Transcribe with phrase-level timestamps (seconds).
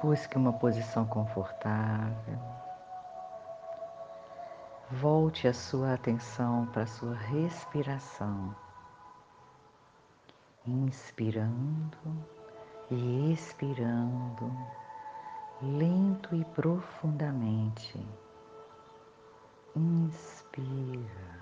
[0.00, 2.38] Busque uma posição confortável.
[4.92, 8.54] Volte a sua atenção para a sua respiração,
[10.64, 11.98] inspirando
[12.90, 14.50] e expirando,
[15.60, 18.06] lento e profundamente.
[19.74, 21.38] Inspira.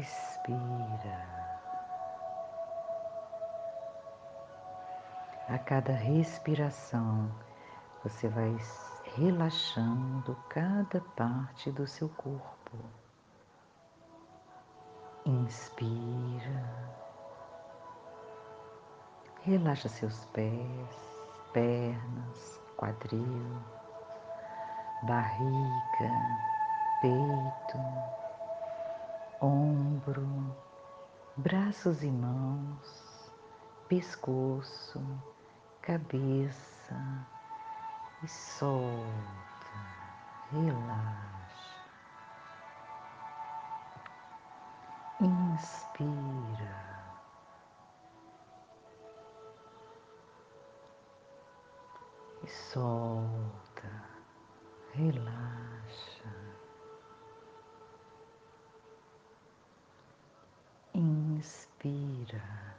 [0.00, 1.43] Expira.
[5.46, 7.30] A cada respiração,
[8.02, 8.56] você vai
[9.14, 12.78] relaxando cada parte do seu corpo.
[15.26, 16.64] Inspira.
[19.42, 21.22] Relaxa seus pés,
[21.52, 23.62] pernas, quadril,
[25.02, 26.38] barriga,
[27.02, 27.78] peito,
[29.42, 30.56] ombro,
[31.36, 33.30] braços e mãos,
[33.88, 35.02] pescoço,
[35.84, 37.28] cabeça
[38.22, 39.76] e solta,
[40.50, 41.78] relaxa,
[45.20, 46.74] inspira.
[52.42, 53.92] E solta,
[54.94, 56.34] relaxa,
[60.94, 62.73] inspira.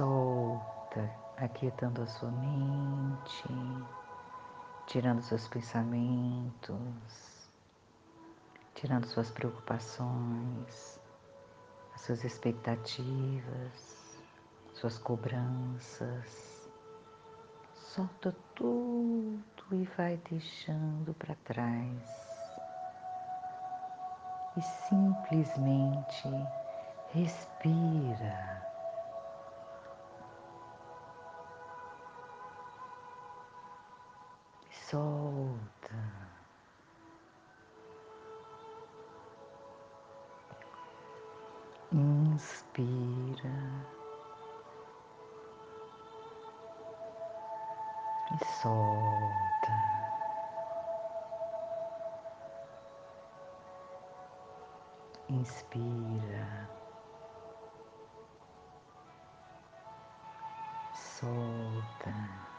[0.00, 3.44] Solta, aquietando a sua mente,
[4.86, 7.50] tirando seus pensamentos,
[8.74, 10.98] tirando suas preocupações,
[11.94, 14.18] as suas expectativas,
[14.72, 16.70] suas cobranças.
[17.74, 22.56] Solta tudo e vai deixando para trás.
[24.56, 26.26] E simplesmente
[27.12, 28.69] respira.
[34.90, 35.94] Solta.
[41.92, 43.54] Inspira
[48.32, 49.74] e solta.
[55.28, 56.68] Inspira,
[60.92, 62.49] solta.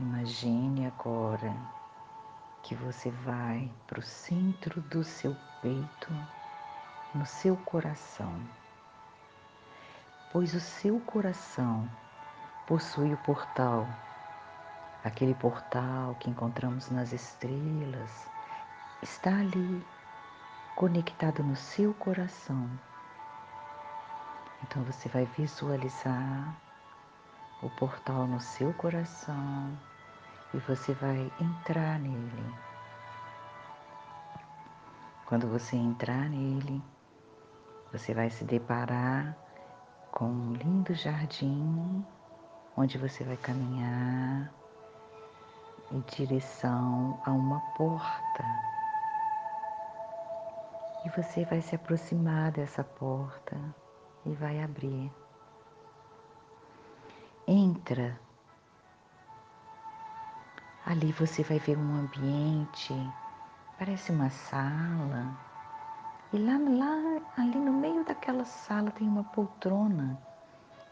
[0.00, 1.54] Imagine agora
[2.62, 6.10] que você vai para o centro do seu peito,
[7.14, 8.32] no seu coração,
[10.32, 11.86] pois o seu coração
[12.66, 13.86] possui o portal,
[15.04, 18.26] aquele portal que encontramos nas estrelas,
[19.02, 19.86] está ali,
[20.76, 22.70] conectado no seu coração.
[24.62, 26.56] Então você vai visualizar
[27.62, 29.78] o portal no seu coração
[30.52, 32.54] e você vai entrar nele.
[35.26, 36.82] Quando você entrar nele,
[37.92, 39.36] você vai se deparar
[40.10, 42.04] com um lindo jardim
[42.76, 44.52] onde você vai caminhar
[45.92, 48.44] em direção a uma porta.
[51.04, 53.56] E você vai se aproximar dessa porta
[54.26, 55.10] e vai abrir.
[57.46, 58.18] Entra
[60.90, 62.92] Ali você vai ver um ambiente,
[63.78, 65.38] parece uma sala.
[66.32, 70.20] E lá, lá, ali no meio daquela sala tem uma poltrona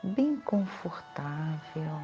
[0.00, 2.00] bem confortável.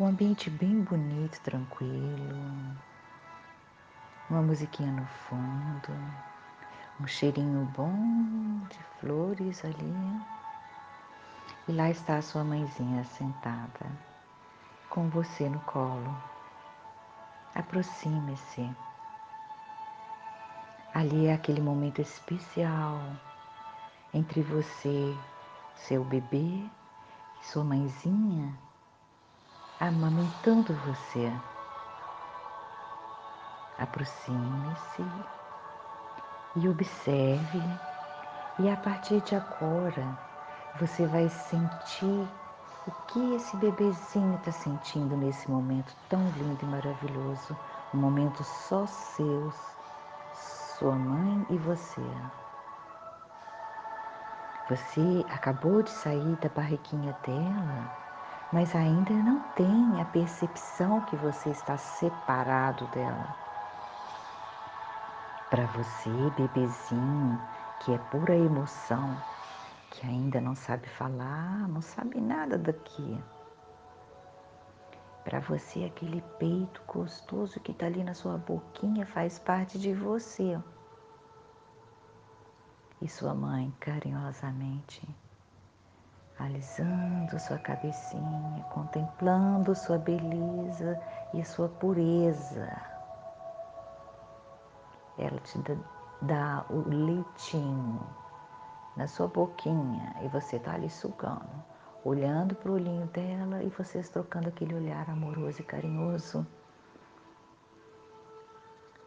[0.00, 2.76] Um ambiente bem bonito, tranquilo.
[4.28, 5.92] Uma musiquinha no fundo.
[7.00, 10.20] Um cheirinho bom de flores ali.
[11.68, 13.86] E lá está a sua mãezinha sentada
[14.90, 16.31] com você no colo
[17.54, 18.70] aproxime-se.
[20.94, 23.00] Ali é aquele momento especial
[24.12, 25.16] entre você,
[25.74, 26.68] seu bebê
[27.40, 28.54] e sua mãezinha
[29.82, 31.32] amamentando você.
[33.78, 35.04] Aproxime-se
[36.54, 37.62] e observe,
[38.60, 40.06] e a partir de agora
[40.78, 42.28] você vai sentir
[42.86, 47.56] o que esse bebezinho está sentindo nesse momento tão lindo e maravilhoso,
[47.92, 49.54] um momento só seus,
[50.78, 52.06] sua mãe e você.
[54.68, 58.02] Você acabou de sair da barriguinha dela
[58.52, 63.34] mas ainda não tem a percepção que você está separado dela.
[65.48, 67.40] Para você, bebezinho,
[67.80, 69.16] que é pura emoção,
[69.92, 73.22] que ainda não sabe falar, não sabe nada daqui.
[75.22, 80.58] Para você, aquele peito gostoso que está ali na sua boquinha faz parte de você.
[83.02, 85.06] E sua mãe, carinhosamente,
[86.38, 90.98] alisando sua cabecinha, contemplando sua beleza
[91.34, 92.80] e sua pureza.
[95.18, 95.58] Ela te
[96.22, 98.21] dá, o leitinho
[98.96, 101.50] na sua boquinha e você está ali sugando,
[102.04, 106.46] olhando para o olhinho dela e vocês trocando aquele olhar amoroso e carinhoso,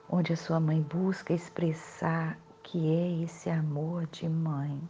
[0.10, 4.82] onde a sua mãe busca expressar que é esse amor de mãe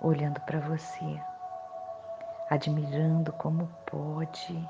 [0.00, 1.20] olhando para você,
[2.50, 4.68] admirando como pode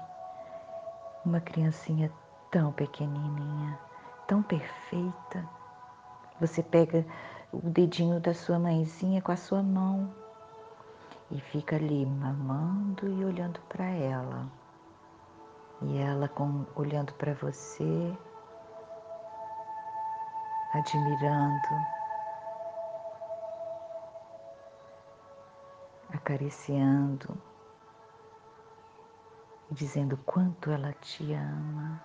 [1.25, 2.13] uma criancinha
[2.51, 3.79] tão pequenininha,
[4.27, 5.49] tão perfeita.
[6.39, 7.05] Você pega
[7.53, 10.13] o dedinho da sua mãezinha com a sua mão
[11.31, 14.47] e fica ali mamando e olhando para ela.
[15.83, 18.17] E ela com, olhando para você,
[20.73, 21.85] admirando
[26.23, 27.37] acariciando
[29.71, 32.01] e dizendo quanto ela te ama,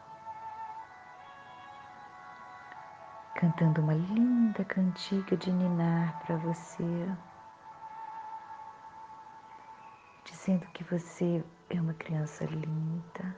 [3.37, 7.07] cantando uma linda cantiga de ninar para você,
[10.25, 13.37] dizendo que você é uma criança linda.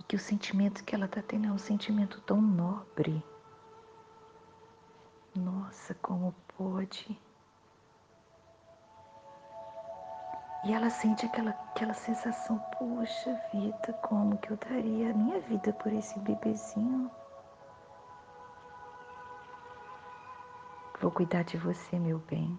[0.00, 3.22] e Que o sentimento que ela está tendo é um sentimento tão nobre.
[5.36, 7.16] Nossa, como pode?
[10.68, 15.72] E ela sente aquela, aquela sensação, poxa vida, como que eu daria a minha vida
[15.72, 17.10] por esse bebezinho?
[21.00, 22.58] Vou cuidar de você, meu bem.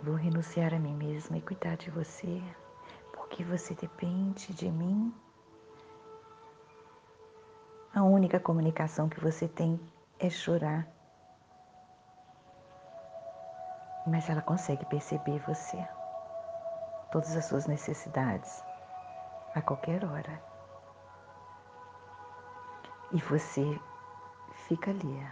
[0.00, 2.40] Vou renunciar a mim mesma e cuidar de você,
[3.12, 5.12] porque você depende de mim.
[7.92, 9.80] A única comunicação que você tem
[10.20, 10.97] é chorar.
[14.08, 15.86] Mas ela consegue perceber você,
[17.10, 18.64] todas as suas necessidades,
[19.54, 20.42] a qualquer hora.
[23.12, 23.78] E você
[24.66, 25.26] fica ali,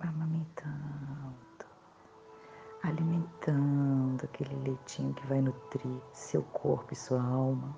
[0.00, 1.36] amamentando,
[2.82, 7.76] alimentando aquele leitinho que vai nutrir seu corpo e sua alma.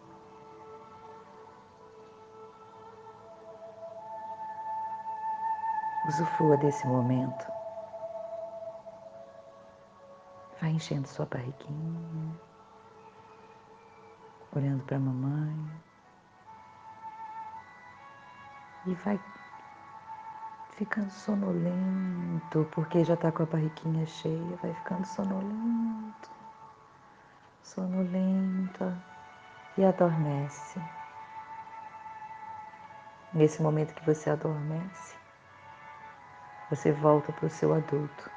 [6.07, 7.64] Usufrua desse momento
[10.65, 12.41] Vai enchendo sua barriguinha,
[14.57, 15.71] olhando para a mamãe.
[18.87, 19.21] E vai
[20.71, 26.31] ficando sonolento, porque já está com a barriguinha cheia, vai ficando sonolento,
[27.63, 28.99] sonolenta
[29.77, 30.81] e adormece.
[33.35, 35.15] Nesse momento que você adormece,
[36.71, 38.34] você volta para o seu adulto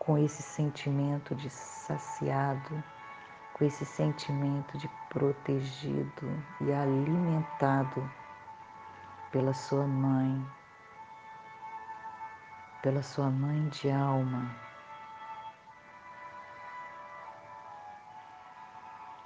[0.00, 2.82] com esse sentimento de saciado,
[3.52, 8.10] com esse sentimento de protegido e alimentado
[9.30, 10.44] pela sua mãe,
[12.82, 14.56] pela sua mãe de alma,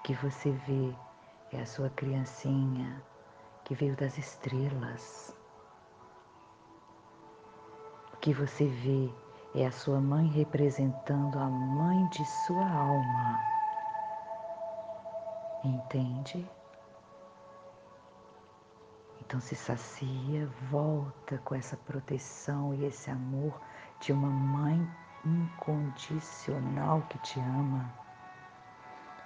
[0.03, 0.95] que você vê
[1.53, 3.01] é a sua criancinha
[3.63, 5.35] que veio das estrelas.
[8.21, 9.09] Que você vê
[9.55, 13.41] é a sua mãe representando a mãe de sua alma.
[15.63, 16.45] Entende?
[19.21, 23.61] Então se sacia, volta com essa proteção e esse amor
[24.01, 24.87] de uma mãe
[25.25, 27.91] incondicional que te ama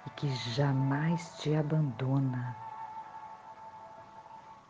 [0.05, 2.55] e que jamais te abandona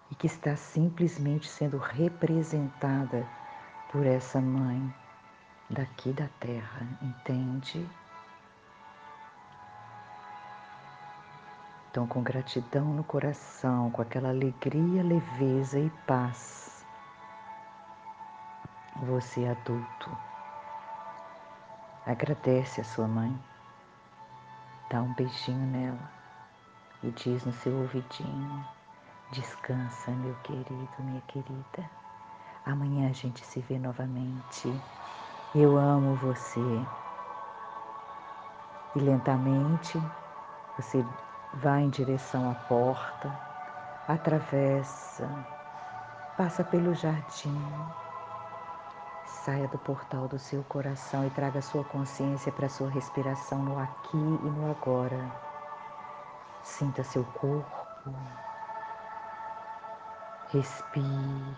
[0.10, 3.28] e que está simplesmente sendo representada
[3.92, 4.92] por essa mãe
[5.70, 7.88] daqui da terra, entende?
[11.90, 16.86] Então, com gratidão no coração, com aquela alegria, leveza e paz,
[18.96, 20.18] você adulto,
[22.06, 23.38] agradece a sua mãe,
[24.90, 26.12] dá um beijinho nela
[27.04, 28.66] e diz no seu ouvidinho:
[29.32, 31.90] Descansa, meu querido, minha querida.
[32.66, 34.70] Amanhã a gente se vê novamente
[35.56, 36.86] Eu amo você.
[38.96, 40.00] E lentamente
[40.78, 41.04] você
[41.52, 43.32] vai em direção à porta,
[44.08, 45.28] atravessa,
[46.38, 47.66] passa pelo jardim,
[49.26, 54.18] saia do portal do seu coração e traga sua consciência para sua respiração no aqui
[54.44, 55.32] e no agora.
[56.62, 58.14] Sinta seu corpo,
[60.52, 61.58] respire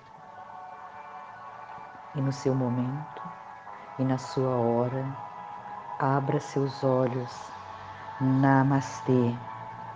[2.15, 3.40] e no seu momento
[3.98, 5.17] e na sua hora,
[6.00, 7.51] abra seus olhos.
[8.19, 9.50] Namastê.